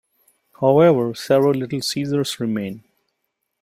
However, 0.59 1.13
several 1.13 1.53
Little 1.53 1.79
Caesars 1.81 2.39
remain. 2.39 2.83